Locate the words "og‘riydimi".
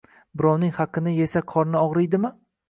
1.83-2.35